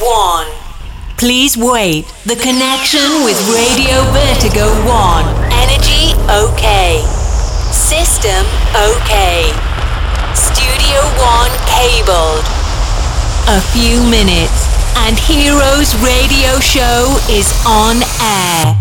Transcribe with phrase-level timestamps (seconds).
[0.00, 0.46] 1.
[1.16, 2.06] Please wait.
[2.24, 5.26] The connection with Radio Vertigo 1.
[5.50, 7.02] Energy okay.
[7.74, 9.50] System okay.
[10.38, 12.46] Studio 1 cabled.
[13.50, 14.70] A few minutes
[15.02, 18.76] and Heroes Radio Show is on air.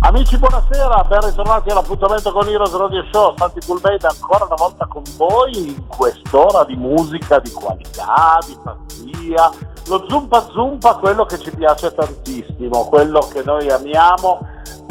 [0.00, 5.02] Amici buonasera, ben ritrovati all'appuntamento con Heroes Radio Show, Santi Pulveda ancora una volta con
[5.16, 9.50] voi in quest'ora di musica di qualità, di pazzia,
[9.86, 14.40] lo zumpa zumpa, quello che ci piace tantissimo, quello che noi amiamo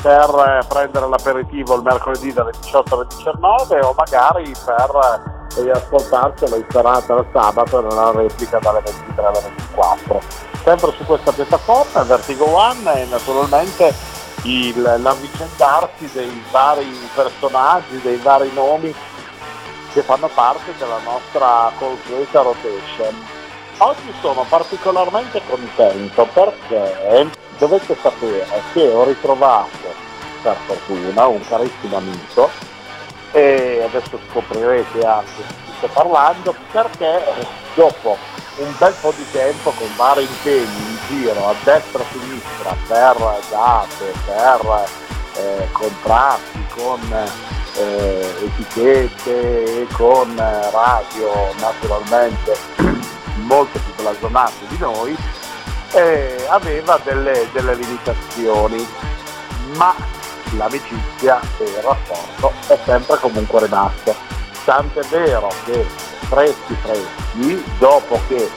[0.01, 5.23] per eh, prendere l'aperitivo il mercoledì dalle 18 alle 19 o magari per
[5.57, 10.21] eh, ascoltarcelo in serata il sabato nella replica dalle 23 alle 24.
[10.63, 13.93] Sempre su questa piattaforma, Vertigo One e naturalmente
[14.43, 18.93] il, l'avvicendarsi dei vari personaggi, dei vari nomi
[19.93, 23.41] che fanno parte della nostra consueta rotation.
[23.77, 29.93] Oggi sono particolarmente contento perché dovete sapere che ho ritrovato
[30.41, 32.49] per fortuna un carissimo amico
[33.31, 37.23] e adesso scoprirete anche di chi sto parlando perché
[37.73, 38.15] dopo
[38.57, 42.75] un bel po' di tempo con vari impegni in giro a destra e a sinistra
[42.87, 44.85] per date, per
[45.35, 47.27] eh, contratti con
[47.75, 55.15] eh, etichette e con radio naturalmente molto più blasonate di noi,
[55.91, 58.87] eh, aveva delle, delle limitazioni,
[59.75, 59.93] ma
[60.57, 64.15] l'amicizia e il rapporto è sempre comunque rimasto.
[64.65, 65.85] Tant'è vero che
[66.27, 68.49] freschi freschi, dopo che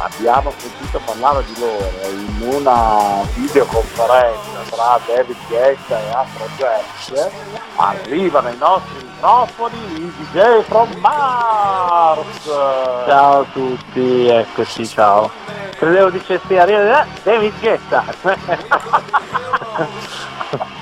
[0.00, 7.30] abbiamo sentito parlare di loro in una videoconferenza tra David Guetta e Afrojack,
[7.76, 12.44] arrivano i nostri microfoni i DJ from Mars!
[12.44, 15.30] Ciao a tutti, eccoci, ciao.
[15.76, 18.04] Credevo dicessi arriva David Guetta.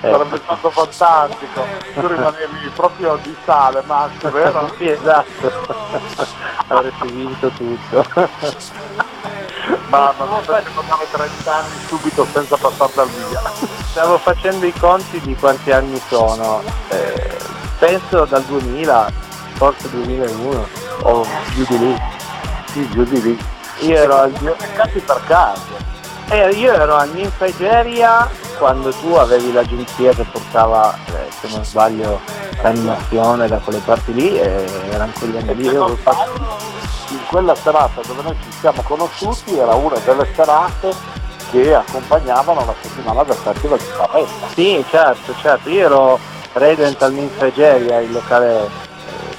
[0.00, 1.64] sarebbe stato fantastico
[1.94, 4.72] tu rimanevi proprio di sale Max vero?
[4.76, 5.52] sì esatto
[6.70, 8.04] avresti vinto tutto.
[9.88, 13.42] Ma non so che non 30 anni subito senza passare dal via.
[13.90, 16.62] Stavo facendo i conti di quanti anni sono.
[16.88, 17.36] Eh,
[17.78, 19.12] penso dal 2000
[19.54, 20.68] forse 2001
[21.02, 22.02] o giù di lì.
[22.66, 23.44] Sì giù di lì.
[23.80, 25.88] Io ero al cazzi per caso
[26.30, 32.20] eh, io ero a Ninfageria quando tu avevi l'agenzia che portava, eh, se non sbaglio,
[32.62, 35.64] l'animazione da quelle parti lì e erano quegli anni lì.
[35.64, 40.94] Io in quella serata dove noi ci siamo conosciuti era una delle serate
[41.50, 44.28] che accompagnavano la settimana del Festival di Sanremo.
[44.54, 45.68] Sì, certo, certo.
[45.68, 46.18] Io ero
[46.52, 48.68] resident al Ninfageria, il locale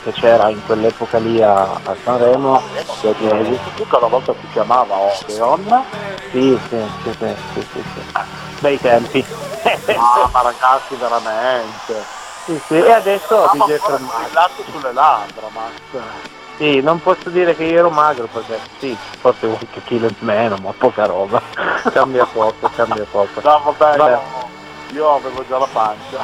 [0.04, 2.62] che c'era in quell'epoca lì a, a Sanremo.
[3.00, 5.84] Che eh, tutto una volta si chiamava Odeon.
[6.32, 8.02] Sì, sì, sì, sì, sì, sì, sì.
[8.60, 9.26] Bei tempi.
[9.96, 12.20] ah, ma ragazzi veramente.
[12.46, 12.76] Sì, sì.
[12.76, 13.80] E adesso ah, DJ
[14.34, 16.04] latte sulle labbra, Max.
[16.58, 20.58] Sì, non posso dire che io ero magro perché sì, forse qualche chilo in meno,
[20.58, 21.42] ma poca roba.
[21.92, 23.42] cambia poco, cambia poco.
[23.42, 24.20] No, vabbè, vabbè.
[24.92, 26.20] Io, io avevo già la pancia.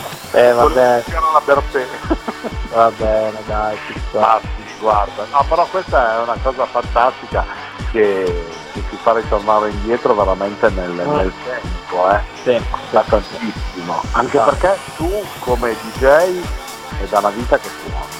[0.32, 1.04] eh vabbè.
[1.44, 1.86] la.
[2.72, 4.00] Va bene, dai, ci.
[4.16, 5.26] Ah, sì, guarda.
[5.32, 7.44] No, però questa è una cosa fantastica
[7.90, 11.14] che, che ti fa ritornare indietro veramente nel, mm.
[11.16, 12.20] nel tempo, eh.
[12.42, 14.02] Sì, da tantissimo.
[14.12, 14.44] Anche sì.
[14.44, 15.10] perché tu
[15.40, 18.18] come DJ è dalla vita che suoni.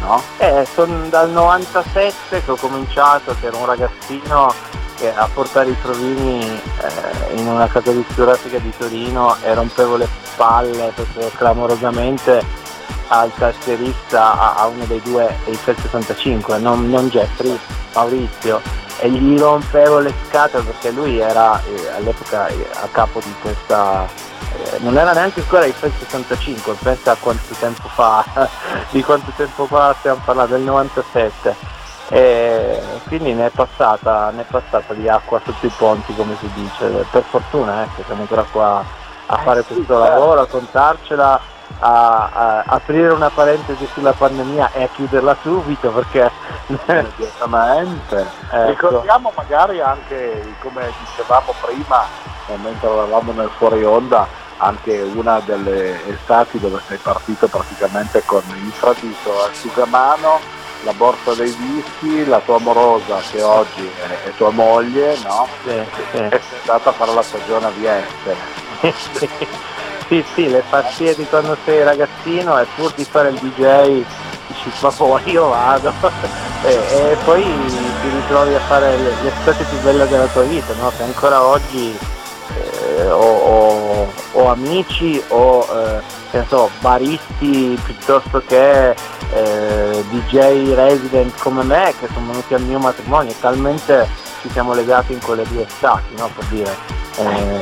[0.00, 0.22] No?
[0.38, 4.52] Eh, sono dal 97 che ho cominciato, che ero un ragazzino
[5.08, 10.92] a portare i provini eh, in una casa discografica di Torino e rompevo le palle
[10.94, 12.42] proprio clamorosamente
[13.08, 17.58] al tastierista, a, a uno dei due dei 65, non, non Jeffrey,
[17.94, 18.60] Maurizio,
[19.00, 24.06] e gli rompevo le scatole perché lui era eh, all'epoca eh, a capo di questa
[24.06, 28.24] eh, non era neanche ancora il 65 pensa a quanto tempo fa
[28.90, 31.79] di quanto tempo fa stiamo parlando del 97
[32.12, 36.50] e quindi ne è, passata, ne è passata di acqua sotto i ponti come si
[36.54, 38.84] dice per fortuna ecco, siamo ancora qua
[39.26, 41.40] a fare questo lavoro a contarcela
[41.78, 46.30] a, a, aprire una parentesi sulla pandemia e a chiuderla subito perché.
[48.50, 48.66] Ecco.
[48.66, 52.04] Ricordiamo magari anche, come dicevamo prima,
[52.62, 54.26] mentre eravamo nel fuori onda,
[54.58, 60.38] anche una delle estati dove sei partito praticamente con il fratito asciugamano,
[60.84, 65.46] la borsa dei dischi, la tua amorosa che oggi è, è tua moglie, no?
[65.64, 66.16] Sì, sì.
[66.16, 68.36] Sei andata a fare la stagione a Vieste.
[70.08, 74.04] sì, sì, le pazzie di quando sei ragazzino e pur di fare il DJ
[74.50, 75.92] dici ma poi io vado
[76.64, 80.74] e, e poi ti ritrovi a fare le, le cose più belle della tua vita,
[80.74, 80.92] no?
[80.96, 81.96] che ancora oggi
[82.96, 85.66] eh, ho, ho, ho, amici o
[86.32, 92.78] eh, so, baristi piuttosto che eh, DJ resident come me che sono venuti al mio
[92.78, 94.08] matrimonio, talmente
[94.40, 96.30] ci siamo legati in quelle due stati, no?
[96.34, 96.76] per dire.
[97.16, 97.60] Eh,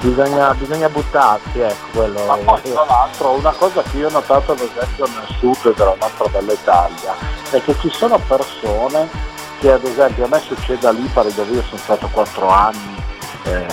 [0.00, 2.24] bisogna, bisogna, buttarsi, ecco quello.
[2.24, 5.96] Ma poi tra l'altro una cosa che io ho notato ad esempio nel sud della
[6.00, 7.14] nostra bella Italia
[7.50, 9.08] è che ci sono persone
[9.58, 13.02] che ad esempio a me succede a Lipari dove io sono stato quattro anni
[13.44, 13.66] eh,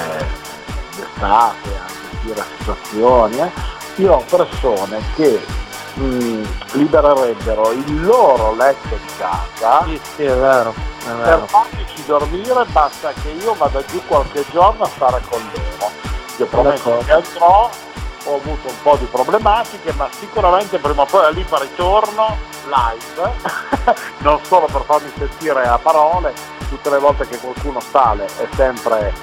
[0.95, 3.51] d'estate, a gestire situazioni, eh,
[3.95, 5.41] io ho persone che
[5.93, 10.73] mh, mm, libererebbero il loro letto di casa sì, sì, è vero,
[11.05, 11.39] è vero.
[11.39, 15.91] per farmici dormire basta che io vada giù qualche giorno a stare con loro.
[16.37, 17.69] Io prometto che andrò,
[18.25, 23.31] ho avuto un po' di problematiche, ma sicuramente prima o poi a Lipa ritorno live,
[24.19, 26.33] non solo per farmi sentire a parole,
[26.67, 29.13] tutte le volte che qualcuno sale è sempre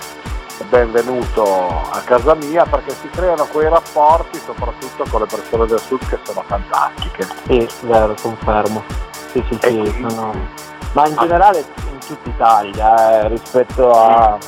[0.68, 6.06] benvenuto a casa mia perché si creano quei rapporti soprattutto con le persone del sud
[6.08, 7.26] che sono fantastiche.
[7.46, 8.82] Sì, vero, confermo.
[9.30, 10.32] Sì, sì, sì, sono...
[10.92, 14.38] Ma in generale in tutta Italia eh, rispetto a...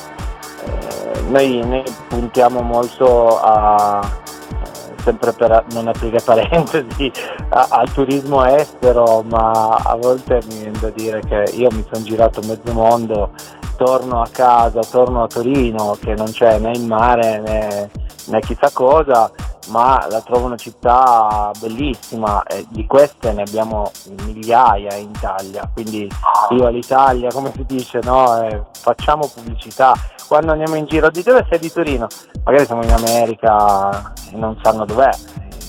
[0.63, 4.01] Eh, noi, noi, puntiamo molto a...
[4.03, 7.11] Eh, sempre per non aprire parentesi
[7.49, 12.03] a, al turismo estero ma a volte mi viene da dire che io mi sono
[12.03, 13.29] girato mezzo mondo
[13.75, 17.89] torno a casa, torno a Torino che non c'è né il mare né,
[18.27, 19.31] né chissà cosa,
[19.69, 23.91] ma la trovo una città bellissima e di queste ne abbiamo
[24.25, 26.09] migliaia in Italia, quindi
[26.51, 28.41] io all'Italia, come si dice, no?
[28.41, 29.93] eh, facciamo pubblicità.
[30.27, 32.07] Quando andiamo in giro, di dove sei di Torino?
[32.43, 35.11] Magari siamo in America e non sanno dov'è,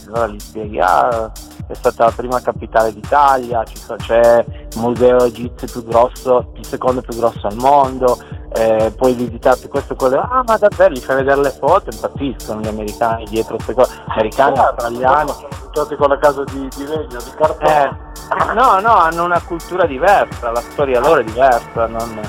[0.07, 1.31] allora gli spieghi, ah,
[1.69, 3.63] è stata la prima capitale d'Italia,
[3.97, 8.19] c'è il museo egizio più grosso, il secondo più grosso al mondo,
[8.55, 12.61] eh, puoi visitarti questo e quello, ah ma davvero gli fai vedere le foto, impazziscono
[12.61, 15.33] gli americani dietro queste cose, americani, certo, australiani.
[15.73, 17.71] Tutti con la casa di, di legno, di cartone.
[17.71, 22.21] Eh, no, no, hanno una cultura diversa, la storia loro è diversa, non,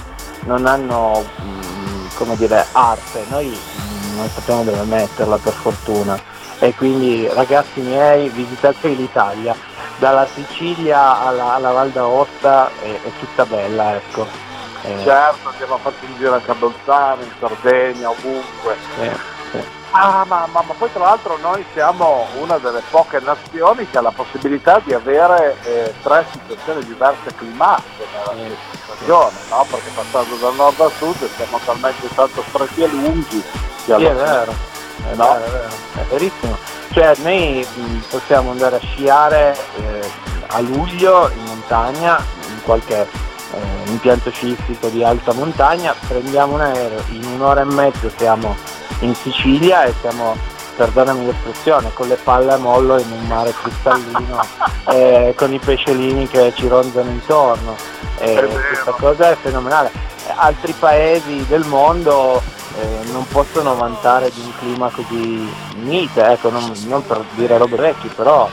[0.46, 3.58] non hanno, mh, mm, come dire, arte, noi
[4.18, 6.20] non sappiamo dove metterla per fortuna
[6.60, 9.56] e quindi ragazzi miei visitate l'Italia
[9.98, 14.28] dalla Sicilia alla, alla Val d'Aosta è, è, tutta bella ecco
[14.84, 14.98] eh.
[15.04, 19.12] certo abbiamo fatto un giro anche a Bolzano in Sardegna ovunque eh,
[19.52, 19.60] sì.
[19.92, 24.02] ah ma, ma, ma, poi tra l'altro noi siamo una delle poche nazioni che ha
[24.02, 29.66] la possibilità di avere eh, tre situazioni diverse climatiche nella stessa stagione no?
[29.70, 33.44] perché passando dal nord al sud siamo talmente tanto stretti e lunghi
[33.86, 34.77] che sì, è vero è
[35.16, 35.34] no.
[35.34, 36.58] vero, è vero, è verissimo.
[36.92, 40.10] Cioè noi mh, possiamo andare a sciare eh,
[40.48, 43.08] a luglio in montagna, in qualche
[43.52, 48.56] eh, impianto sciistico di alta montagna, prendiamo un aereo, in un'ora e mezzo siamo
[49.00, 50.36] in Sicilia e siamo,
[50.76, 54.42] perdonami l'espressione, con le palle a mollo in un mare cristallino,
[54.90, 57.76] eh, con i pesciolini che ci ronzano intorno.
[58.16, 59.92] questa cosa è fenomenale.
[60.36, 62.42] Altri paesi del mondo
[62.78, 67.76] eh, non possono vantare di un clima così mite, ecco, non, non, per dire robe
[67.76, 68.48] vecchie, però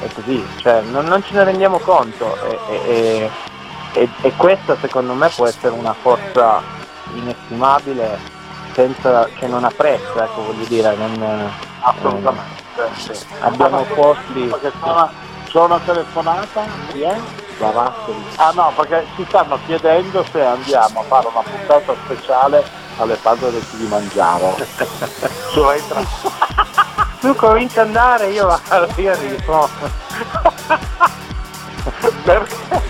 [0.00, 3.30] è così, cioè, non, non, ce ne rendiamo conto e, e,
[3.92, 6.62] e, e, questa secondo me può essere una forza
[7.14, 8.18] inestimabile
[8.72, 12.58] senza che non apprezza, ecco, voglio dire, non, assolutamente.
[12.76, 13.24] Eh, sì.
[13.40, 14.54] Abbiamo posti.
[15.46, 16.64] C'è una telefonata?
[16.92, 17.16] Chi è?
[18.36, 23.50] Ah no, perché ci stanno chiedendo se andiamo a fare una puntata speciale alle palle
[23.50, 24.54] del di mangiare.
[25.52, 26.02] tu entra.
[27.20, 29.68] tu cominci ad andare, io vado, io arrivo.
[32.24, 32.89] perché?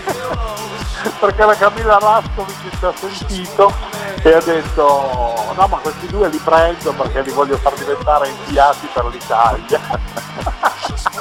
[1.19, 3.73] Perché la Camilla Rastovic ci ha sentito
[4.23, 8.87] e ha detto no ma questi due li prendo perché li voglio far diventare inviati
[8.93, 9.79] per l'Italia.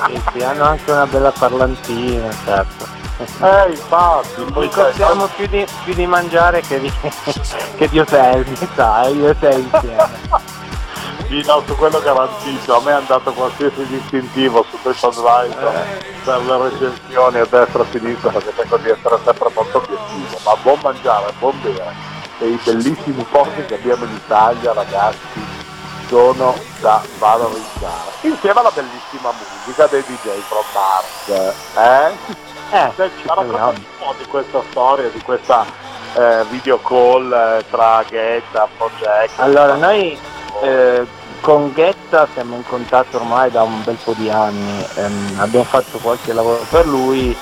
[0.06, 2.98] sì, sì, hanno anche una bella parlantina, certo.
[3.42, 4.42] Eh, infatti.
[4.50, 6.92] Poi costiamo più di, più di mangiare che di,
[7.76, 10.08] che di hotel, sai, io e te insieme.
[11.30, 16.04] No, su quello garantito, a me è andato qualsiasi distintivo su TripAdvisor eh.
[16.24, 20.38] per le recensioni a destra e a sinistra perché cerco di essere sempre molto obiettivo,
[20.44, 21.94] ma buon mangiare, buon bere
[22.40, 25.40] e i bellissimi posti che abbiamo in Italia ragazzi
[26.08, 31.28] sono da valorizzare insieme alla bellissima musica dei DJ from Mars
[31.76, 32.38] eh?
[32.72, 35.66] Eh, Senti, un po' di questa storia, di questa
[36.14, 39.32] eh, video call eh, tra Ghetta, Project.
[39.40, 40.16] Allora, noi
[40.62, 41.04] eh,
[41.40, 45.98] con Ghetta siamo in contatto ormai da un bel po' di anni, ehm, abbiamo fatto
[45.98, 47.36] qualche lavoro per lui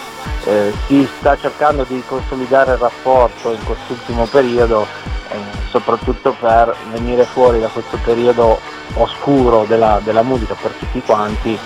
[0.45, 4.87] eh, si sta cercando di consolidare il rapporto in quest'ultimo periodo,
[5.31, 5.37] eh,
[5.69, 8.59] soprattutto per venire fuori da questo periodo
[8.95, 11.59] oscuro della, della musica per tutti quanti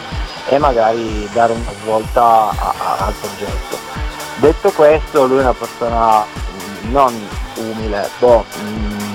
[0.49, 3.79] e magari dare una svolta a, a, al progetto.
[4.37, 6.25] Detto questo, lui è una persona
[6.91, 7.15] non
[7.57, 8.45] umile, boh,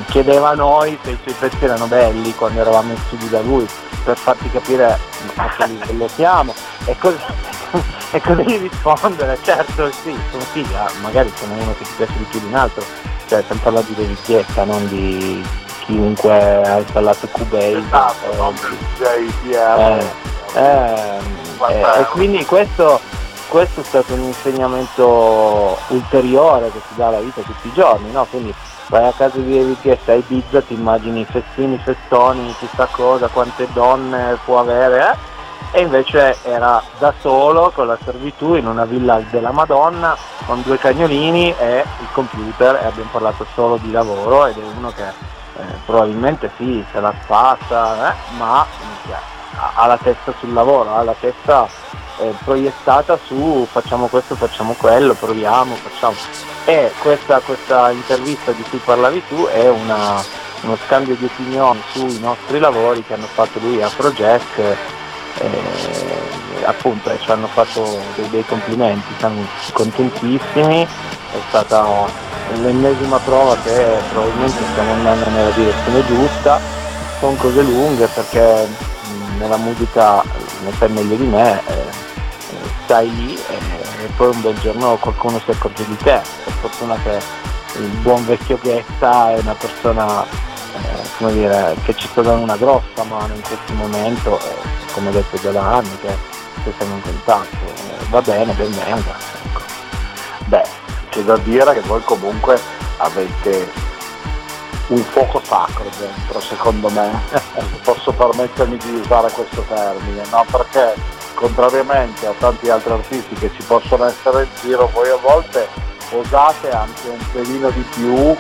[0.08, 3.68] chiedeva a noi se i suoi pezzi erano belli quando eravamo in studio da lui,
[4.04, 4.98] per farti capire
[5.36, 6.54] a che livello siamo
[6.86, 7.18] e così,
[8.12, 12.40] e così rispondere, certo sì, sono figa, magari sono uno che ti piace di più
[12.40, 12.84] di un altro,
[13.28, 15.46] cioè stiamo parlando di richiesta, non di
[15.86, 17.78] chiunque ha installato Cubase.
[17.78, 19.80] Esatto, non di JPM.
[19.80, 20.06] Eh,
[20.56, 21.20] eh,
[21.70, 23.00] eh, e quindi questo,
[23.48, 28.26] questo, è stato un insegnamento ulteriore che ti dà la vita tutti i giorni, no?
[28.30, 28.54] Quindi
[28.88, 34.38] vai a casa di richiesta a Ibiza, ti immagini festini, festoni, chissà cosa, quante donne
[34.46, 35.36] può avere, eh?
[35.72, 40.16] e invece era da solo con la servitù in una villa della Madonna
[40.46, 44.92] con due cagnolini e il computer e abbiamo parlato solo di lavoro ed è uno
[44.92, 48.66] che eh, probabilmente sì, se la spassa, eh, ma
[49.76, 51.68] ha la testa sul lavoro, ha la testa
[52.20, 56.16] eh, proiettata su facciamo questo, facciamo quello, proviamo, facciamo.
[56.66, 60.24] E questa, questa intervista di cui parlavi tu è una,
[60.62, 64.58] uno scambio di opinioni sui nostri lavori che hanno fatto lui a Project
[65.40, 71.86] eh, appunto e ci hanno fatto dei, dei complimenti, siamo contentissimi, è stata
[72.62, 76.60] l'ennesima prova che probabilmente stiamo andando nella direzione giusta,
[77.20, 78.68] sono cose lunghe perché
[79.38, 80.24] nella musica
[80.64, 82.06] ne sai meglio di me, eh,
[82.88, 83.56] stai lì e,
[84.06, 87.20] e, poi un bel giorno qualcuno si accorge di te, per fortuna che
[87.80, 92.56] il buon vecchio Ghetta è una persona eh, come dire, che ci sta dando una
[92.56, 96.16] grossa mano in questo momento, eh, come ho detto già da anni che,
[96.64, 99.16] che siamo in contatto, eh, va bene, ben venga.
[99.44, 99.62] Ecco.
[100.46, 100.64] Beh,
[101.10, 102.58] c'è da dire che voi comunque
[102.98, 103.70] avete
[104.88, 107.22] un fuoco sacro dentro, secondo me,
[107.84, 110.46] posso permettermi di usare questo termine, no?
[110.50, 115.68] Perché contrariamente a tanti altri artisti che ci possono essere in giro, voi a volte
[116.12, 118.36] osate anche un pelino di più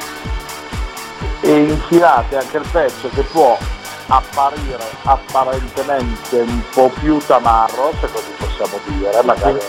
[1.42, 3.56] e infilate anche il pezzo che può
[4.08, 9.60] apparire apparentemente un po' più tamarro, se così possiamo dire, magari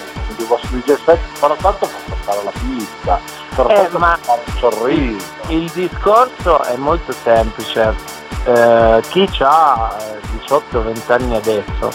[0.46, 3.20] vostro DJ set, però tanto fa passare la pista,
[3.54, 5.26] però eh, ma fare un sorriso.
[5.48, 7.94] Il, il discorso è molto semplice,
[8.44, 9.96] eh, chi ha
[10.46, 11.92] 18-20 anni adesso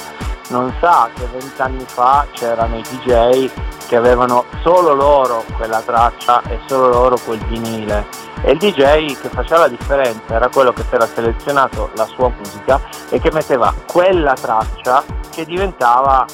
[0.54, 3.50] non sa che 20 anni fa c'erano i DJ
[3.88, 8.06] che avevano solo loro quella traccia e solo loro quel vinile
[8.44, 12.30] e il DJ che faceva la differenza era quello che si era selezionato la sua
[12.30, 12.80] musica
[13.10, 16.26] e che metteva quella traccia che diventava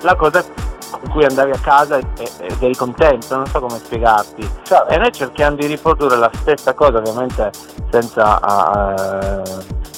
[0.00, 0.44] la cosa
[0.90, 4.48] con cui andavi a casa ed eri contento, non so come spiegarti.
[4.62, 4.88] Certo.
[4.88, 7.50] E noi cerchiamo di riprodurre la stessa cosa, ovviamente
[7.90, 9.42] senza uh,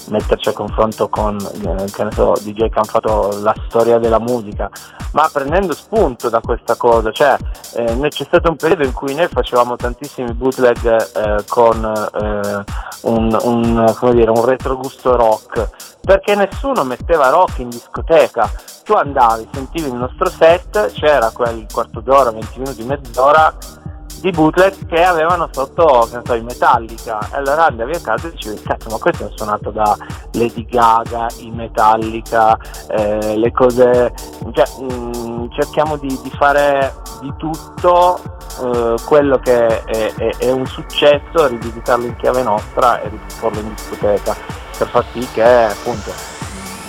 [0.08, 4.18] metterci a confronto con eh, che ne so, DJ che hanno fatto la storia della
[4.18, 4.70] musica,
[5.12, 7.36] ma prendendo spunto da questa cosa, cioè
[7.74, 12.64] eh, c'è stato un periodo in cui noi facevamo tantissimi bootleg eh, con eh,
[13.02, 15.68] un, un, dire, un retrogusto rock,
[16.00, 18.50] perché nessuno metteva rock in discoteca,
[18.84, 23.82] tu andavi, sentivi il nostro set, c'era quel quarto d'ora, 20 minuti, mezz'ora
[24.24, 27.18] di bootleg che avevano sotto che so, in Metallica.
[27.30, 29.94] E allora andavi a casa e dicevi cazzo ma questo è suonato da
[30.32, 32.56] Lady Gaga in Metallica
[32.88, 34.14] eh, le cose
[34.54, 38.18] cioè, mh, mm, cerchiamo di, di, fare di tutto
[38.62, 43.74] eh, quello che è, è, è, un successo rivisitarlo in chiave nostra e riporlo in
[43.74, 44.34] discoteca
[44.78, 46.10] per far sì che appunto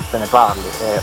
[0.09, 0.63] se ne parli.
[0.81, 1.01] E,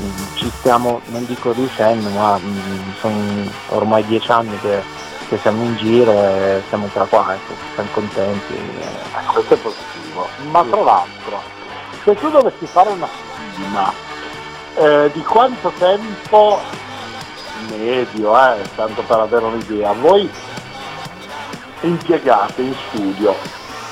[0.00, 5.62] mm, ci stiamo non dico riuscendo ma mm, sono ormai dieci anni che che siamo
[5.64, 8.54] in giro e siamo tra qua, ecco, siamo contenti.
[8.54, 10.28] Eh, questo è positivo.
[10.50, 11.40] Ma tra l'altro,
[12.04, 13.08] se tu dovessi fare una
[13.52, 13.92] stima
[14.76, 16.60] eh, di quanto tempo
[17.68, 20.30] medio, eh, tanto per avere un'idea, voi
[21.80, 23.34] impiegate in studio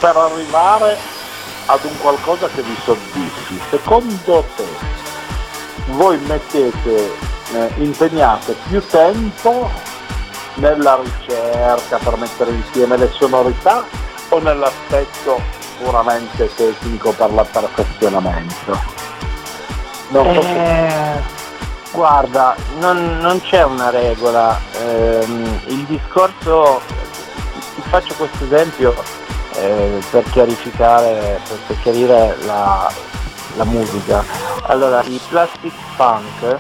[0.01, 0.97] per arrivare
[1.67, 4.93] ad un qualcosa che vi soddisfi, secondo te
[5.87, 7.13] voi mettete,
[7.53, 9.71] eh, impegnate più tempo
[10.55, 13.85] nella ricerca per mettere insieme le sonorità
[14.29, 15.41] o nell'aspetto
[15.79, 18.79] puramente tecnico per la perfezionamento?
[20.09, 21.43] Non so eh,
[21.95, 25.25] Guarda, non, non, c'è una regola, eh,
[25.67, 26.81] il discorso,
[27.77, 28.93] ti faccio questo esempio
[29.55, 32.91] eh, per chiarificare, per chiarire la,
[33.55, 34.25] la musica.
[34.63, 36.59] Allora, i plastic punk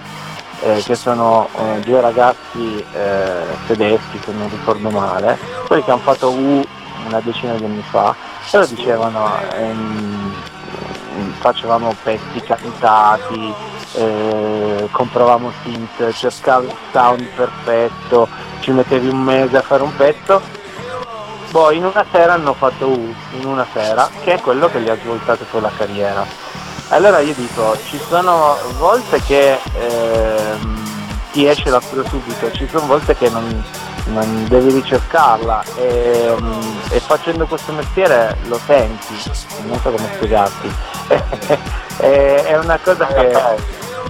[0.63, 6.01] eh, che sono eh, due ragazzi eh, tedeschi se non ricordo male, quelli che hanno
[6.01, 6.65] fatto U
[7.07, 8.15] una decina di anni fa,
[8.51, 10.33] lo dicevano, ehm,
[11.39, 13.55] facevamo pezzi cantati,
[13.95, 18.29] eh, compravamo synth, cercavi il sound perfetto,
[18.61, 20.41] ci mettevi un mese a fare un pezzo,
[21.51, 24.89] poi in una sera hanno fatto U, in una sera, che è quello che gli
[24.89, 26.44] ha svoltato poi la carriera.
[26.95, 30.79] Allora io dico, ci sono volte che ehm,
[31.33, 33.65] ti esce la cura subito, ci sono volte che non,
[34.13, 39.13] non devi ricercarla e, um, e, facendo questo mestiere lo senti,
[39.67, 40.73] non so come spiegarti,
[41.99, 43.29] è una cosa che...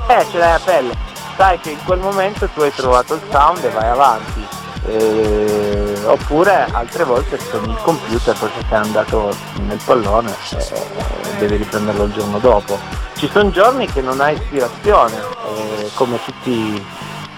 [0.06, 0.94] Eh, ce l'hai a pelle,
[1.38, 4.46] sai che in quel momento tu hai trovato il sound e vai avanti.
[4.86, 5.63] Eh,
[6.04, 9.34] oppure altre volte con il computer perché sei andato
[9.66, 12.78] nel pallone e eh, devi riprenderlo il giorno dopo.
[13.16, 16.87] Ci sono giorni che non hai ispirazione, eh, come tutti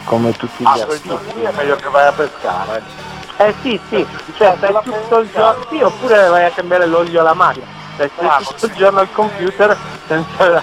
[0.06, 1.18] come tutti gli ah, altri.
[1.42, 2.82] è meglio che vai a pescare.
[3.38, 4.06] Eh sì, sì,
[4.37, 8.11] cioè stai tutto il giorno, sì, oppure vai a cambiare l'olio alla macchina, stai
[8.44, 10.62] tutto il giorno al computer senza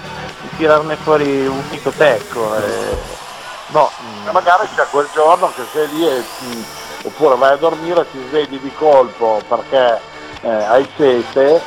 [0.56, 2.56] tirarne fuori un fico secco.
[2.56, 3.12] E...
[3.68, 4.28] No, mm.
[4.30, 6.64] magari c'è quel giorno che sei lì e ti,
[7.04, 10.00] oppure vai a dormire ti svegli di colpo perché
[10.42, 11.62] eh, hai sete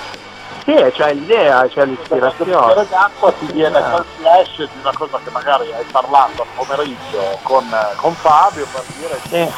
[0.67, 2.74] sì, c'è l'idea, c'è l'ispirazione.
[2.74, 7.39] Il d'acqua ti viene quel flash di una cosa che magari hai parlato al pomeriggio
[7.44, 7.65] con,
[7.96, 9.53] con Fabio per dire sì.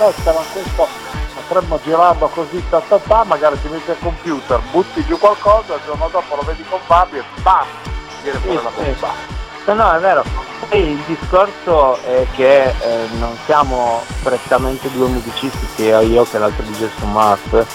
[0.00, 0.88] aspetta ma questo
[1.34, 5.80] potremmo girarlo così ta, ta, ta, magari ti metti al computer, butti giù qualcosa, il
[5.84, 7.66] giorno dopo lo vedi con Fabio e bam,
[8.22, 9.08] viene fuori sì, la bomba.
[9.08, 9.43] Sì.
[9.66, 10.24] No, è vero.
[10.72, 16.88] Il discorso è che eh, non siamo prettamente due musicisti, sia io che l'altro DJ
[16.98, 17.66] su Mars.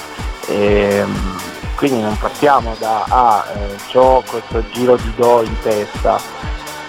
[0.48, 1.38] Ehm,
[1.76, 6.20] quindi non partiamo da ah, eh, ho questo giro di do in testa,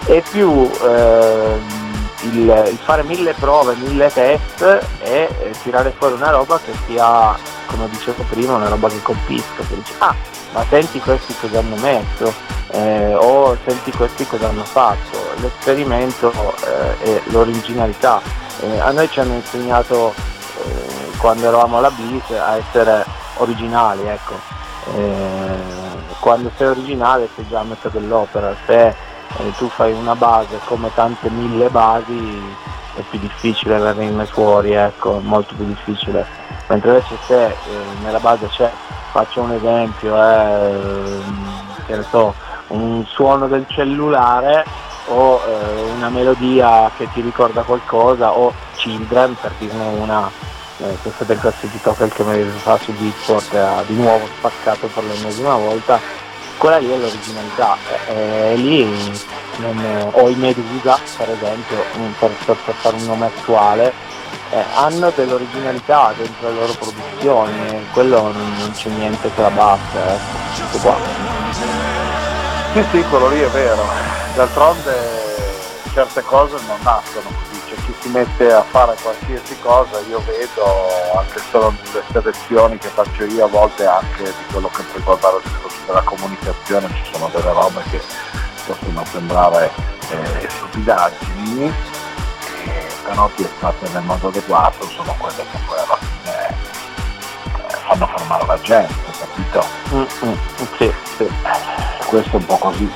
[0.05, 1.59] è più eh,
[2.23, 4.63] il, il, fare mille prove, mille test
[5.03, 9.63] e eh, tirare fuori una roba che sia, come dicevo prima, una roba che colpisca,
[9.69, 10.15] che dice ah,
[10.53, 12.35] ma senti questi cosa hanno messo,
[12.73, 18.21] eh, o senti questi cosa hanno fatto, l'esperimento eh, e l'originalità.
[18.61, 20.15] Eh, a noi ci hanno insegnato
[21.19, 23.05] quando eravamo alla BIS a essere
[23.37, 24.59] originali, ecco
[24.95, 25.59] eh,
[26.21, 28.95] quando sei originale sei già a metà dell'opera, se eh,
[29.57, 32.43] tu fai una base come tante mille basi
[32.95, 36.27] è più difficile venirne fuori, ecco, molto più difficile.
[36.67, 37.55] Mentre invece se eh,
[38.03, 38.71] nella base c'è,
[39.13, 41.21] faccio un esempio, eh,
[41.87, 42.35] che ne so,
[42.71, 44.65] un suono del cellulare
[45.07, 50.31] o eh, una melodia che ti ricorda qualcosa o Children per dirne una
[50.79, 55.57] eh, del classificato quel che mi fa su Beatport ha di nuovo spaccato per l'ennesima
[55.57, 55.99] volta
[56.57, 57.77] quella lì è l'originalità
[58.09, 58.85] e, e lì
[59.57, 61.79] non, o i Medusa per esempio
[62.19, 63.93] per, per, per fare un nome attuale
[64.51, 69.99] eh, hanno dell'originalità dentro le loro produzioni quello non, non c'è niente che la batte
[69.99, 70.19] eh.
[70.55, 72.00] tutto qua
[72.73, 73.83] sì sì quello lì è vero.
[74.35, 75.19] D'altronde
[75.93, 77.61] certe cose non nascono così.
[77.69, 82.89] Cioè chi si mette a fare qualsiasi cosa io vedo anche solo nelle selezioni che
[82.89, 87.31] faccio io a volte anche di quello che riguarda il discorso della comunicazione ci sono
[87.33, 88.01] delle robe che
[88.67, 89.71] possono sembrare
[90.11, 91.73] eh, stupidaggini
[92.65, 96.40] eh, però piazzate nel modo adeguato sono quelle che poi alla fine
[97.91, 99.67] fanno fermare la gente capito?
[99.93, 100.37] Mm-hmm.
[100.77, 101.29] Sì, sì.
[102.07, 102.93] questo è un po' così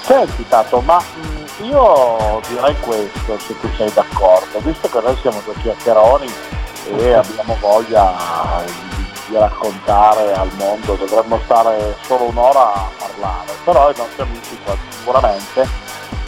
[0.00, 5.40] senti Tato ma mm, io direi questo, se tu sei d'accordo, visto che noi siamo
[5.44, 6.32] due chiacchieroni
[6.96, 8.64] e abbiamo voglia
[9.26, 14.58] di raccontare al mondo, dovremmo stare solo un'ora a parlare, però i nostri amici
[14.98, 15.68] sicuramente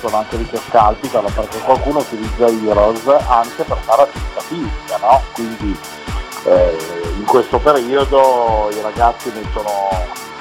[0.01, 5.23] sono anche lì che scalpitano perché qualcuno utilizza Heroes anche per fare attività fisica, no?
[5.33, 5.79] Quindi
[6.45, 9.89] eh, in questo periodo i ragazzi mettono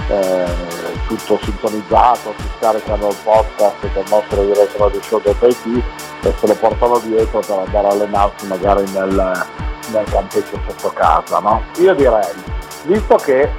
[0.10, 0.46] eh,
[1.08, 5.84] tutto sintonizzato, si scaricano il podcast del nostro Heroes Radio Show.it
[6.22, 9.46] e se lo portano dietro per andare a allenarsi magari nel,
[9.92, 11.40] nel campetto sotto casa.
[11.40, 11.64] No?
[11.78, 12.34] Io direi,
[12.84, 13.50] visto che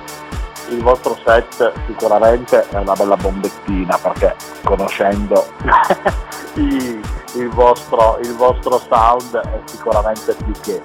[0.68, 5.46] il vostro set sicuramente è una bella bombettina perché conoscendo
[6.54, 10.82] il, vostro, il vostro sound è sicuramente più che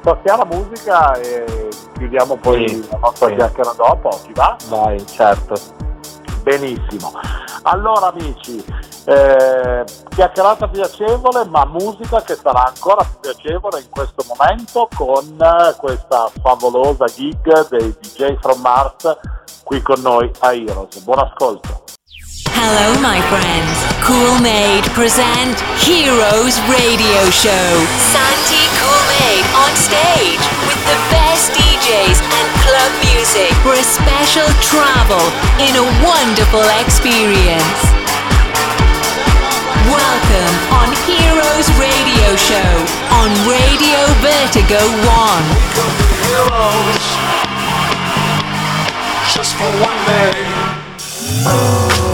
[0.00, 3.34] passiamo alla musica e chiudiamo poi sì, la nostra sì.
[3.34, 4.56] chiacchiera dopo, ti va?
[4.68, 5.54] Vai, certo.
[6.42, 7.12] Benissimo.
[7.62, 8.64] Allora amici,
[9.04, 15.36] eh, chiacchierata piacevole, ma musica che sarà ancora più piacevole in questo momento con
[15.76, 19.18] questa favolosa gig dei DJ from Mars
[19.64, 20.98] qui con noi a Heroes.
[21.00, 21.97] Buon ascolto.
[22.58, 23.70] Hello, my friends.
[24.02, 27.70] Cool Made present Heroes Radio Show.
[28.10, 34.50] Santi Cool Made on stage with the best DJs and club music for a special
[34.58, 35.22] travel
[35.62, 37.78] in a wonderful experience.
[39.86, 42.74] Welcome on Heroes Radio Show
[43.22, 45.46] on Radio Vertigo 1.
[46.26, 47.06] Heroes,
[49.30, 52.07] just for one day.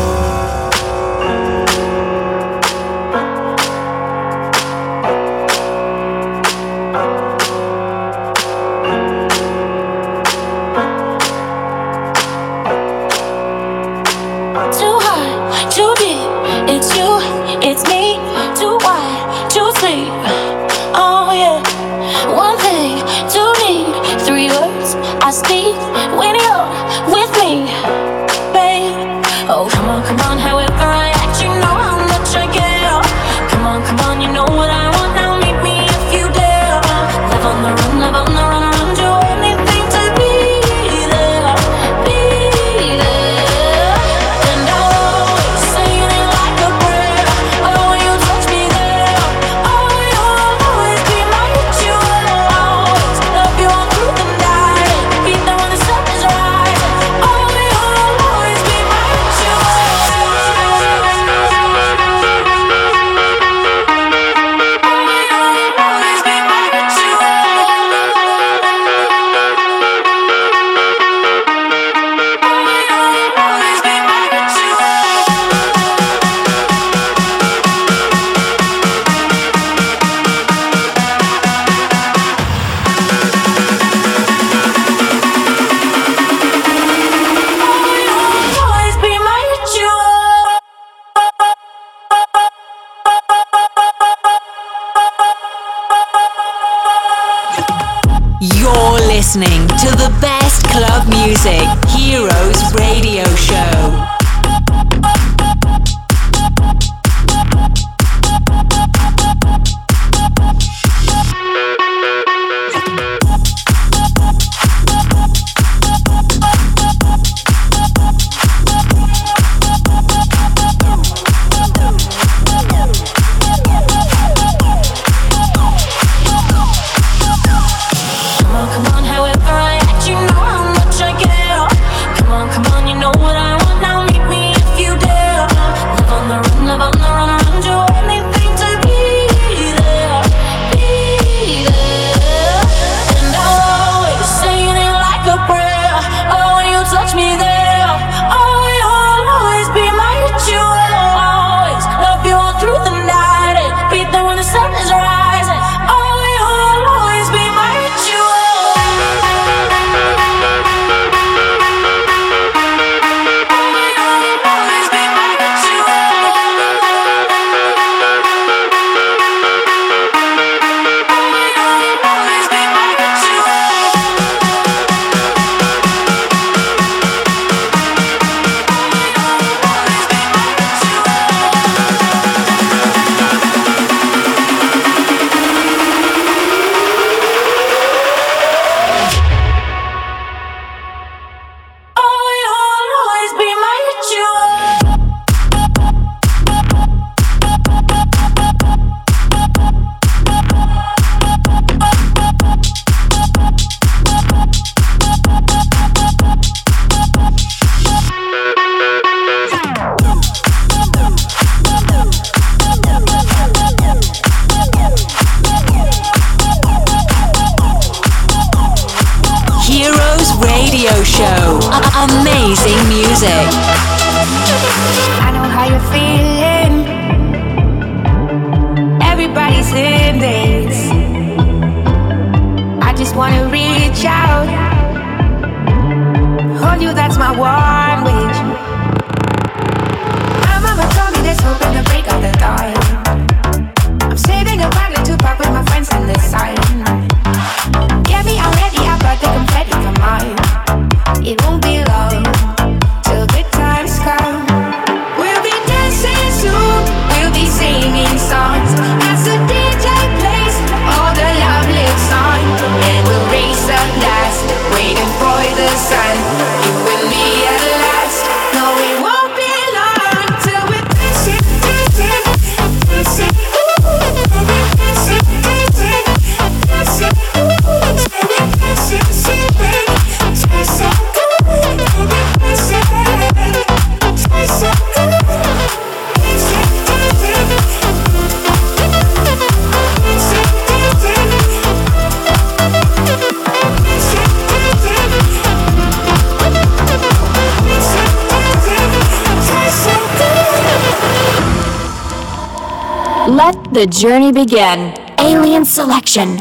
[303.74, 304.94] The journey began.
[305.18, 306.36] Alien Selection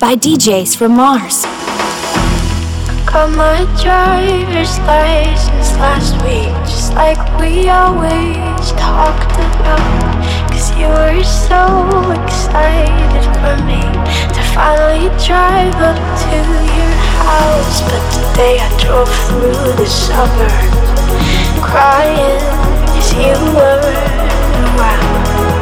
[0.00, 1.44] by DJs from Mars.
[3.04, 10.16] Got my driver's license last week, just like we always talked about.
[10.48, 11.60] Cause you were so
[12.24, 13.84] excited for me
[14.32, 17.84] to finally drive up to your house.
[17.84, 20.72] But today I drove through the suburbs,
[21.60, 22.40] crying
[22.96, 25.57] cause you weren't around.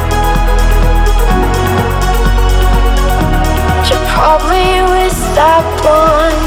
[4.16, 6.40] caught me with that one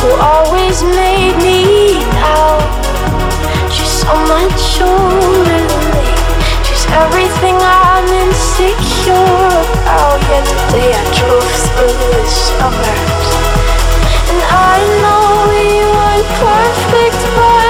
[0.00, 2.64] who always made me doubt.
[3.68, 6.08] She's so much older than me.
[6.64, 9.52] She's everything I'm insecure
[9.84, 10.16] about.
[10.32, 13.28] Yesterday I drove through the suburbs,
[14.32, 14.40] and
[14.72, 17.69] I know we weren't perfect, but.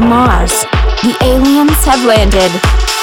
[0.00, 0.52] From Mars.
[1.02, 2.95] The aliens have landed.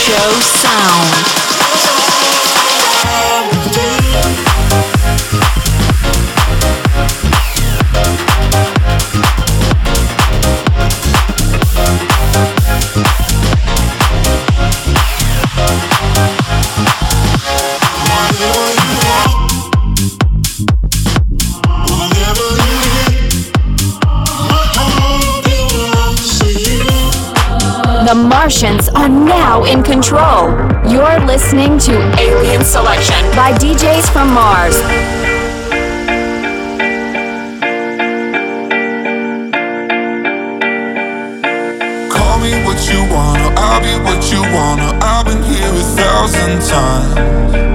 [0.00, 1.49] show sound.
[29.70, 30.50] in control.
[30.90, 34.76] You're listening to Alien Selection by DJs from Mars.
[42.12, 44.98] Call me what you wanna, I'll be what you wanna.
[45.00, 47.69] I've been here a thousand times.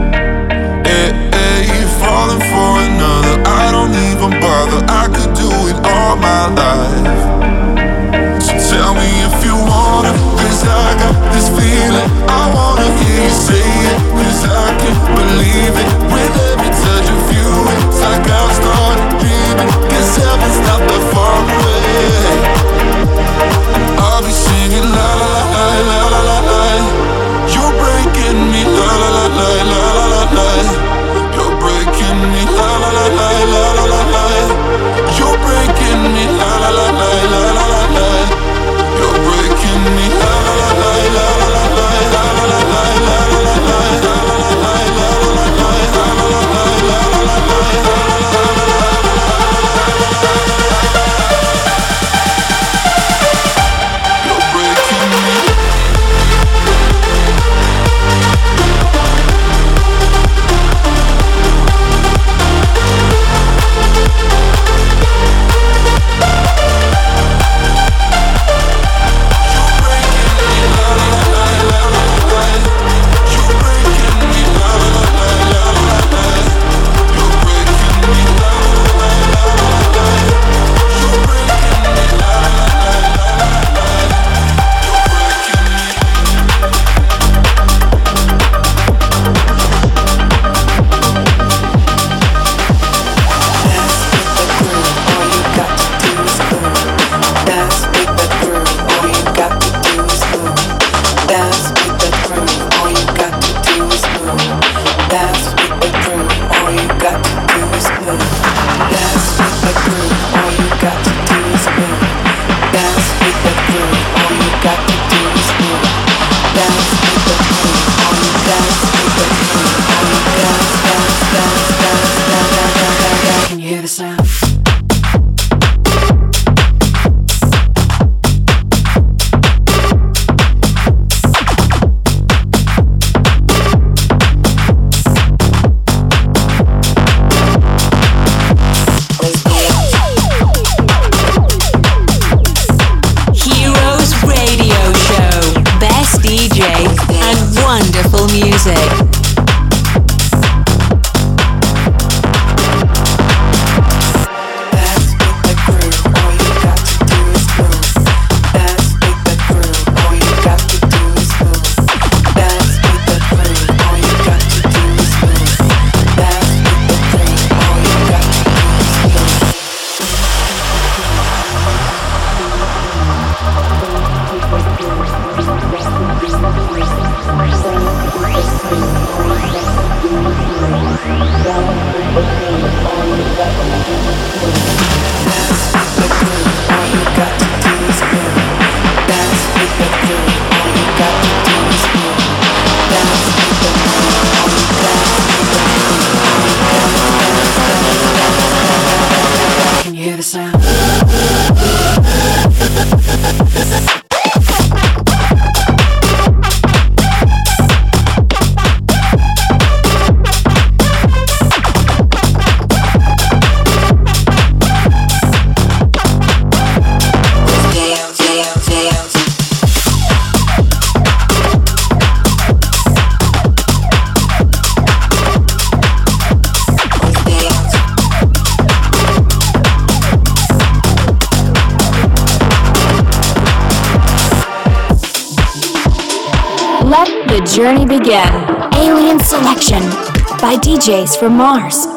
[240.86, 241.88] DJs from Mars.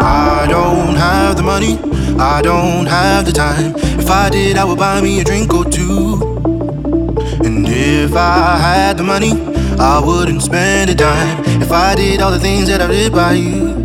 [0.00, 1.76] I don't have the money,
[2.18, 3.74] I don't have the time.
[4.00, 6.14] If I did, I would buy me a drink or two.
[7.44, 9.32] And if I had the money,
[9.78, 11.44] I wouldn't spend a dime.
[11.60, 13.82] If I did all the things that I did by you.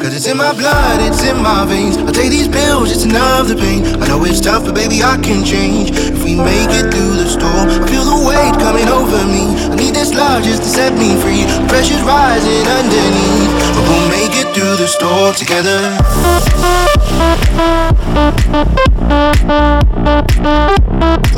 [0.00, 1.98] Cause it's in my blood, it's in my veins.
[1.98, 3.84] I take these pills, it's enough the pain.
[4.02, 6.15] I know it's tough, but baby, I can change.
[6.26, 9.46] We make it through the storm, I feel the weight coming over me.
[9.70, 11.46] I need this love just to set me free.
[11.68, 13.54] Pressure's rising underneath.
[13.70, 15.94] But we'll make it through the storm together.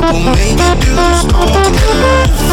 [0.08, 2.48] We'll make it through the storm together.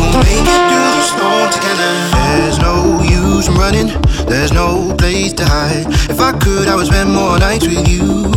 [0.00, 1.92] We'll make it through the storm together.
[2.40, 3.11] There's no
[3.42, 3.88] use in running,
[4.26, 5.86] there's no place to hide.
[6.10, 8.30] If I could, I would spend more nights with you.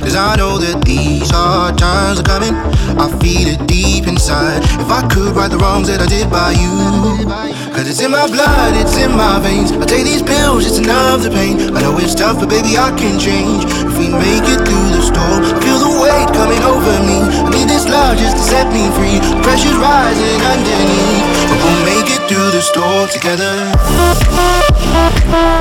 [0.00, 2.54] Cause I know that these hard times are coming.
[2.96, 4.62] I feel it deep inside.
[4.80, 7.28] If I could right the wrongs that I did by you.
[7.74, 9.72] Cause it's in my blood, it's in my veins.
[9.72, 11.76] I take these pills, it's enough the pain.
[11.76, 13.68] I know it's tough, but baby, I can change.
[13.68, 17.20] If we make it through the storm, I feel the weight coming over me.
[17.44, 19.20] I need this love just to set me free.
[19.44, 21.26] Pressure's rising underneath.
[21.52, 21.97] But we'll make
[22.28, 23.72] through the storm together.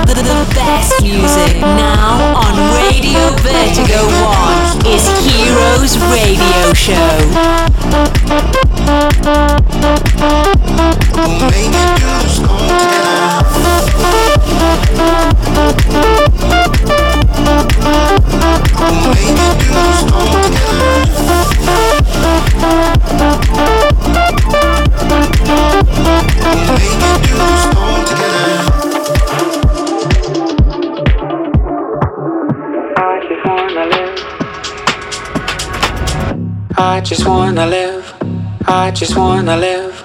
[0.06, 4.04] The, the best music now on Radio Vertigo
[4.84, 7.18] 1 is Heroes Radio Show.
[11.16, 13.48] We'll make it through storm together.
[18.76, 21.08] We'll make it through storm together.
[36.98, 38.12] I just wanna live.
[38.66, 40.04] I just wanna live.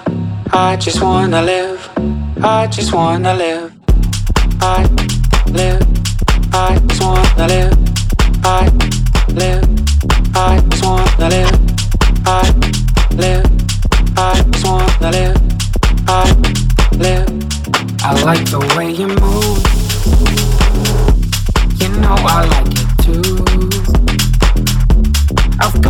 [0.52, 1.80] I just wanna live.
[2.44, 3.61] I just wanna live.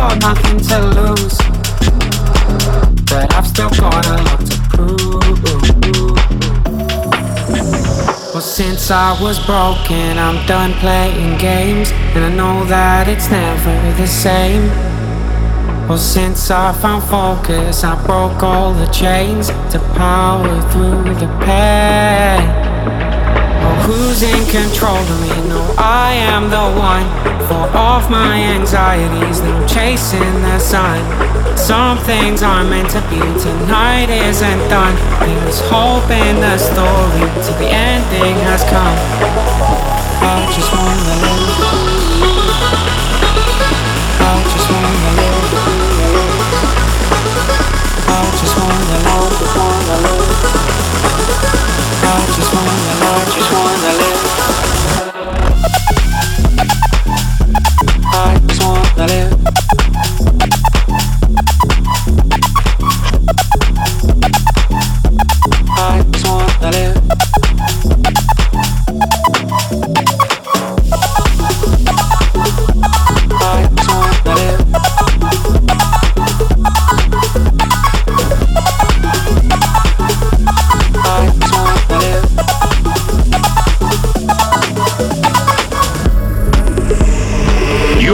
[0.03, 1.37] Got nothing to lose,
[3.09, 5.43] but I've still got a lot to prove.
[8.33, 13.75] Well, since I was broken, I'm done playing games, and I know that it's never
[14.01, 14.67] the same.
[15.87, 22.62] Well, since I found focus, I broke all the chains to power through the pain.
[23.83, 25.27] Who's in control of me?
[25.49, 27.03] No, I am the one.
[27.47, 31.03] For off my anxieties, now chasing the sun.
[31.57, 33.19] Some things aren't meant to be.
[33.19, 34.95] Tonight isn't done.
[35.27, 38.97] He was hoping the story to the ending has come.
[40.23, 41.43] I just wanna live.
[44.15, 45.43] I just wanna live.
[48.07, 49.33] I just wanna live.
[52.05, 55.12] I just wanna, I just wanna live.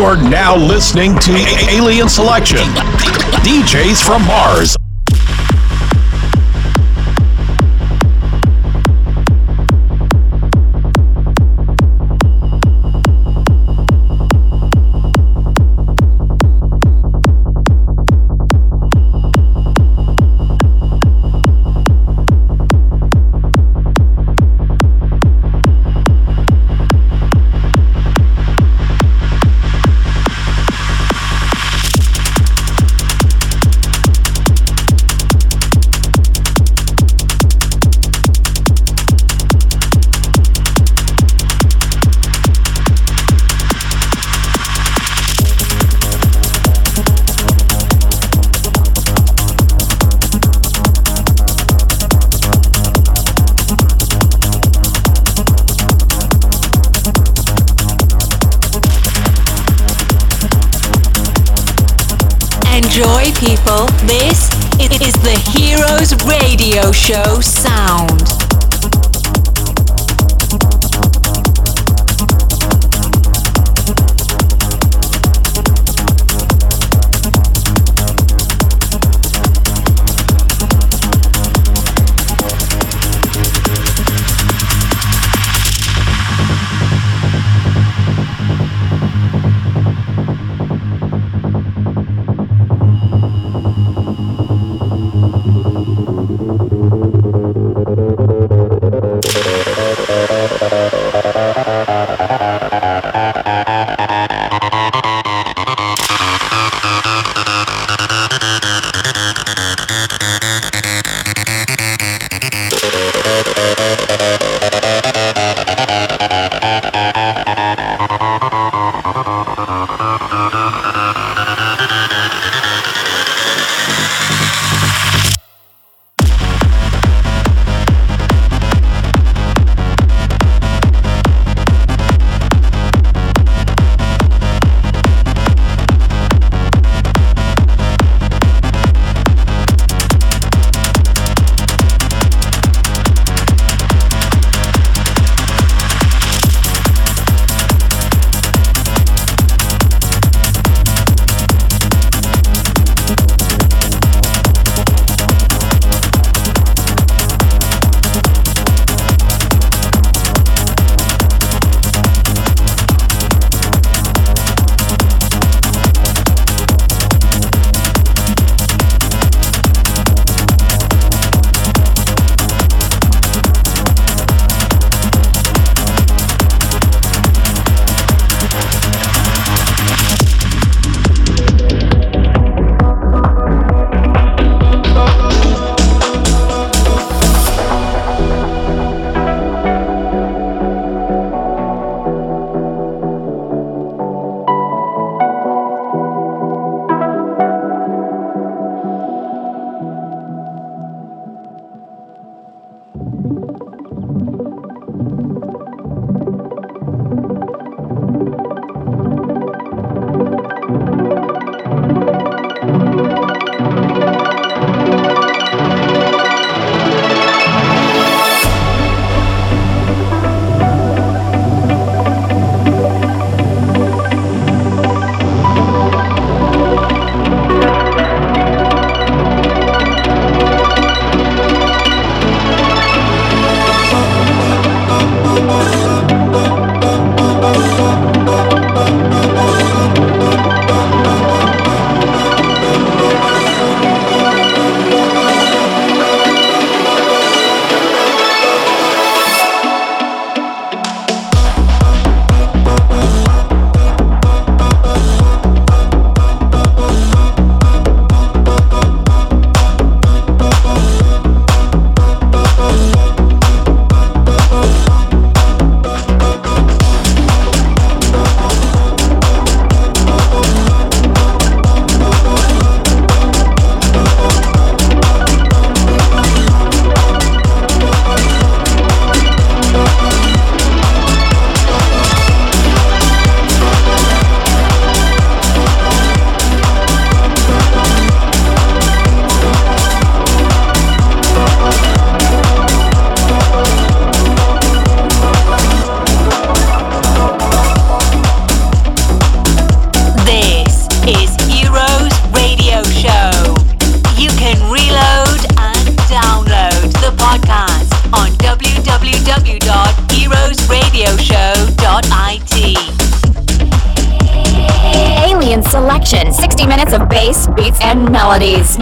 [0.09, 1.31] You are now listening to
[1.69, 2.65] Alien Selection.
[3.45, 4.75] DJs from Mars.
[66.99, 67.39] Show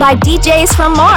[0.08, 1.17] by DJs from Mars.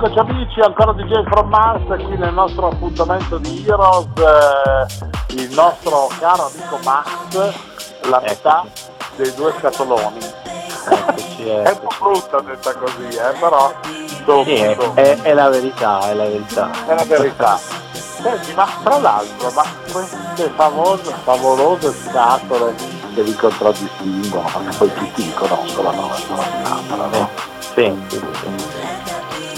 [0.00, 6.08] Rieccoci amici, ancora DJ From Mars qui nel nostro appuntamento di Heroes, eh, il nostro
[6.18, 7.52] caro amico Max,
[8.08, 8.64] la metà
[9.16, 10.18] dei due scatoloni.
[10.88, 11.96] Eccoci, È un eccoci.
[11.98, 13.70] po' brutta detta così, eh, però
[14.24, 16.70] dopo, Sì, è, è- è la verità, è la verità.
[16.86, 17.58] È la verità.
[17.92, 22.74] Senti, ma tra l'altro, ma queste famose, favolose scatole
[23.14, 27.28] che vi contraddistinguono, perché poi tutti li conoscono la nostra scatola, no?
[27.58, 28.79] Sì, sì, sì.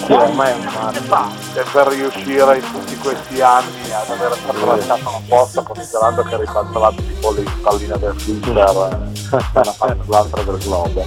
[0.05, 5.11] Sì, ormai è un Come fate per riuscire in tutti questi anni ad sempre lasciato
[5.11, 10.59] la posta considerando che ribaltavate tipo le palline del Twitter eh, una parte all'altra del
[10.59, 11.05] globo?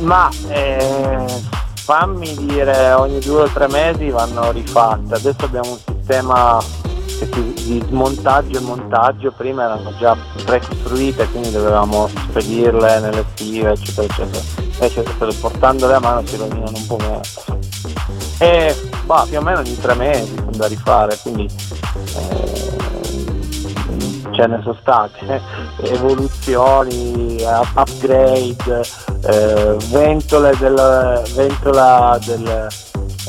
[0.00, 1.24] Ma eh,
[1.88, 5.14] fammi dire, ogni due o tre mesi vanno rifatte.
[5.14, 6.62] Adesso abbiamo un sistema
[7.64, 10.14] di smontaggio e montaggio, prima erano già
[10.44, 14.44] precostruite, quindi dovevamo spedirle nelle stive, eccetera, eccetera.
[14.60, 15.02] Invece
[15.40, 17.20] portandole a mano si rovinano un po' meno.
[18.40, 18.74] E
[19.04, 22.76] bah, più o meno ogni tre mesi sono da rifare, quindi eh,
[24.30, 25.40] ce ne sono state
[25.82, 28.82] evoluzioni, up- upgrade,
[29.26, 32.68] eh, ventole del ventola del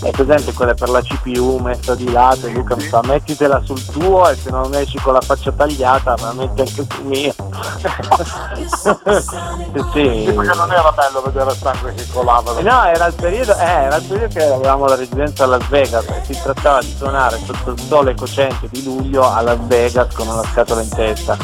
[0.02, 3.84] è presente quelle per la CPU messa di lato e Luca mi fa mettitela sul
[3.86, 7.34] tuo e se non esci con la faccia tagliata me la metti anche sul mio
[9.91, 12.60] sì, Sì, perché non era bello vedere il sangue che colava.
[12.60, 16.06] No, era il periodo, eh, era il periodo che avevamo la residenza a Las Vegas
[16.06, 20.28] e si trattava di suonare sotto il sole cocente di luglio a Las Vegas con
[20.28, 21.38] una scatola in testa.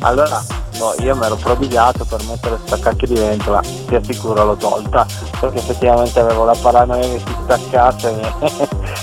[0.00, 0.42] Allora,
[0.82, 5.06] no, io mi ero prodigato per mettere sta cacchio di ventola, ti assicuro l'ho tolta,
[5.38, 8.48] perché effettivamente avevo la paranoia che si staccasse e,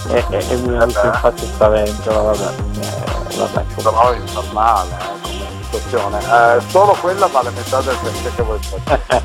[0.13, 2.53] e- e- e mi avesse fatto sta ventola, vabbè.
[2.81, 3.63] eh, vabbè.
[3.75, 6.19] Però è normale eh, come situazione.
[6.19, 9.23] Eh, solo quella vale metà del perché che voi fate.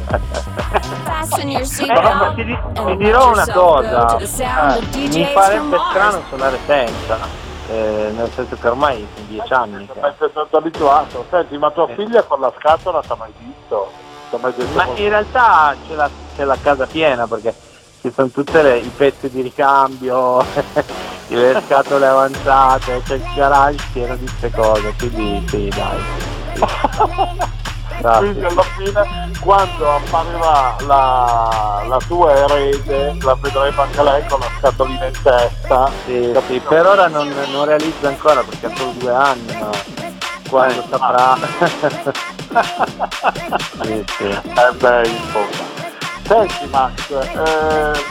[1.87, 4.29] Però ma ti, ti dirò una cosa, eh,
[5.09, 7.19] mi farebbe strano suonare senza,
[7.69, 9.87] eh, nel senso che ormai sono dieci anni.
[9.87, 11.25] Perché sono abituato.
[11.31, 13.91] Senti, ma tua figlia con la scatola ti ha mai visto?
[14.41, 17.55] Mai Ma in realtà c'è la, c'è la casa piena perché
[18.01, 20.45] ci sono tutti i pezzi di ricambio,
[21.29, 27.53] le scatole avanzate, c'è il garage pieno di queste cose, quindi sì dai.
[28.19, 34.47] Quindi alla fine quando apparirà la, la tua erede la vedremo anche lei con la
[34.59, 35.91] scatolina in testa.
[36.05, 39.71] Sì, sì, per ora non, non realizzo ancora perché ha solo due anni, ma
[40.49, 41.37] quando Eh, saprà.
[43.83, 44.25] sì, sì.
[44.25, 45.73] Eh beh, insomma.
[46.27, 48.05] Senti Max, eh,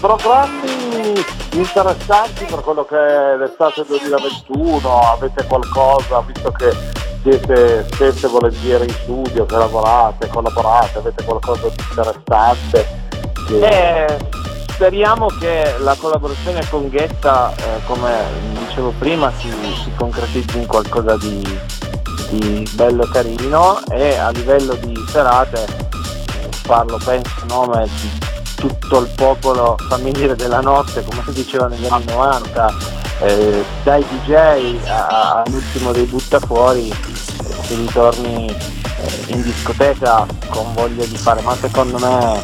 [0.00, 6.74] programmi interessanti per quello che è l'estate 2021, avete qualcosa, visto che
[7.22, 12.86] siete sempre volentieri in studio, che lavorate, collaborate, avete qualcosa di interessante?
[13.46, 13.58] Che...
[13.58, 14.18] Eh,
[14.70, 18.10] speriamo che la collaborazione con Ghetta, eh, come
[18.66, 19.48] dicevo prima, si,
[19.84, 21.42] si concretizzi in qualcosa di,
[22.30, 28.31] di bello e carino e a livello di serate eh, parlo penso a nome di
[28.62, 32.74] tutto il popolo familiare della notte, come si diceva negli anni 90,
[33.22, 41.16] eh, dai DJ all'ultimo dei buttafuori, eh, si ritorni eh, in discoteca con voglia di
[41.16, 42.40] fare, ma secondo me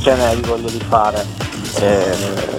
[0.00, 1.24] ce n'è di voglia di fare.
[1.76, 2.56] Eh,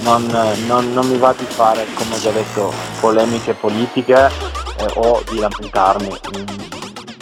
[0.00, 0.24] non,
[0.66, 4.28] non- non mi va di fare, come già detto, polemiche politiche
[4.78, 6.10] eh, o di lamentarmi.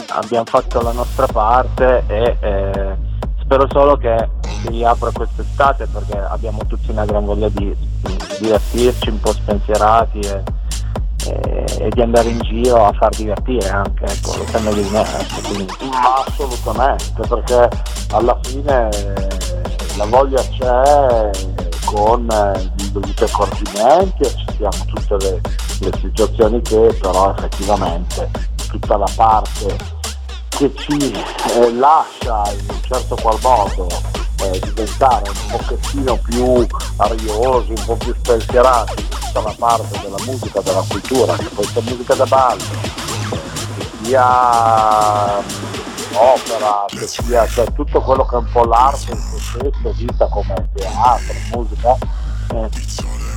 [0.09, 2.97] Abbiamo fatto la nostra parte e eh,
[3.43, 9.21] spero solo che riapro quest'estate perché abbiamo tutti una gran voglia di, di divertirci, un
[9.21, 10.43] po' spensierati e,
[11.27, 15.01] e, e di andare in giro a far divertire anche, ecco, lo meglio di me.
[15.01, 15.89] Ecco.
[15.89, 17.69] Ma assolutamente, perché
[18.11, 18.89] alla fine
[19.97, 21.31] la voglia c'è
[21.85, 25.41] con eh, i dovuti accorgimenti, accettiamo tutte le,
[25.81, 28.31] le situazioni che però effettivamente
[28.69, 29.77] tutta la parte
[30.49, 31.13] che ci
[31.57, 33.87] eh, lascia in un certo qual modo
[34.53, 36.67] eh, diventare un pochettino più
[36.97, 42.15] ariosi, un po' più spensierati tutta la parte della musica, della cultura, che sia musica
[42.15, 42.63] da ballo,
[43.79, 49.19] che sia mh, opera, che sia cioè, tutto quello che è un po' l'arte in
[49.19, 51.97] se stesso, vista come teatro, musica,
[52.53, 52.71] eh,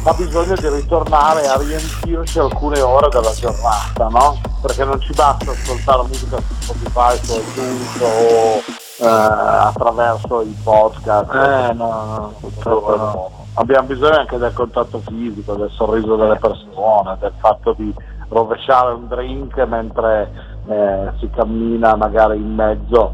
[0.03, 4.39] ha bisogno di ritornare a riempirci alcune ore della giornata, no?
[4.61, 11.33] Perché non ci basta ascoltare musica su Spotify, su iTunes o eh, attraverso i podcast.
[11.33, 12.33] Eh no,
[12.63, 13.31] no, no.
[13.53, 17.93] Abbiamo bisogno anche del contatto fisico, del sorriso delle persone, del fatto di
[18.29, 20.31] rovesciare un drink mentre
[20.67, 23.13] eh, si cammina magari in mezzo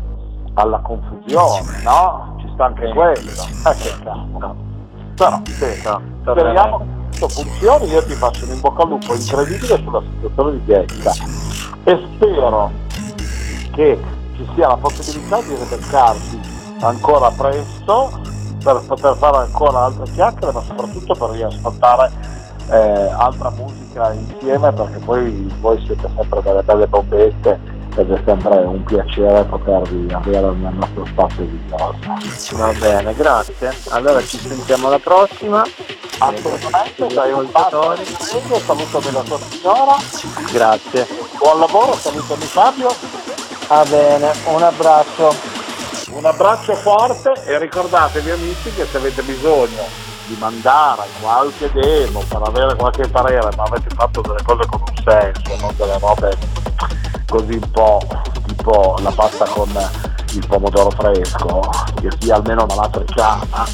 [0.55, 2.35] alla confusione, no?
[2.39, 3.31] Ci sta anche quello.
[3.65, 4.55] Eh, che cavolo.
[5.15, 5.65] Però sì,
[6.21, 10.51] speriamo che tutto funzioni, io ti faccio un in bocca al lupo incredibile sulla situazione
[10.51, 11.11] di Bielsa
[11.83, 12.71] e spero
[13.73, 13.99] che
[14.35, 16.39] ci sia la possibilità di ribeccarsi
[16.79, 18.21] ancora presto
[18.63, 22.11] per poter fare ancora altre chiacchiere, ma soprattutto per riascoltare
[22.69, 28.57] eh, altra musica insieme perché poi voi siete sempre delle belle bombette ed è sempre
[28.57, 31.97] un piacere potervi avere nel nostro spazio di cosa.
[32.53, 33.71] Va bene, grazie.
[33.89, 35.61] Allora ci sentiamo alla prossima.
[36.17, 37.95] Assolutamente, sei un passo
[38.65, 39.95] salutami la tua signora.
[40.51, 41.07] Grazie.
[41.37, 43.32] Buon lavoro, salutami Fabio.
[43.73, 45.33] Va bene, un abbraccio.
[46.11, 49.81] Un abbraccio forte e ricordatevi amici che se avete bisogno
[50.27, 55.03] di mandare qualche demo per avere qualche parere, ma avete fatto delle cose con un
[55.03, 56.37] senso, non delle robe
[57.27, 57.99] così un po'
[58.45, 59.71] tipo la pasta con
[60.33, 61.61] il pomodoro fresco,
[61.99, 63.65] che sia almeno una latriciana,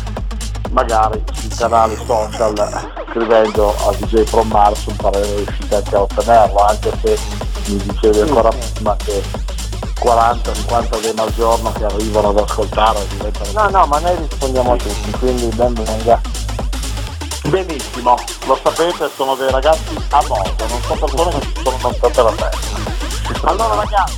[0.72, 2.56] magari sui canali social
[3.10, 7.20] scrivendo a DJ From Mars un parere riuscite anche a ottenerlo, anche se
[7.66, 9.58] mi dicevi ancora prima che
[10.02, 14.76] 40-50 demo al giorno che arrivano ad ascoltare diventano No, no, ma noi rispondiamo a
[14.78, 16.22] tutti, quindi ben venga.
[17.50, 22.22] benissimo, lo sapete, sono dei ragazzi a modo, non sono persone che si sono montate
[22.22, 23.48] la testa.
[23.50, 24.18] Allora ragazzi,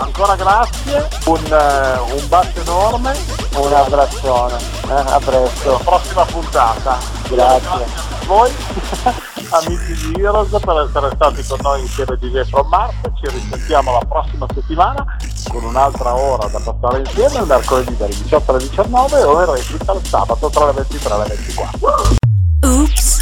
[0.00, 3.16] ancora grazie, un, eh, un bacio enorme,
[3.56, 4.56] Un abbraccione.
[4.88, 5.80] Eh, a presto.
[5.84, 6.98] prossima puntata.
[7.28, 7.68] Grazie.
[7.68, 8.50] a voi,
[9.50, 12.94] amici di Heroes, per essere stati con noi insieme di DJ From Mars.
[13.20, 15.04] Ci risentiamo la prossima settimana
[15.50, 19.92] con un'altra ora da passare insieme, il mercoledì dalle 18 alle 19 o in replica
[19.92, 22.18] il sabato tra le 23 e le 24.
[22.62, 23.19] Oops,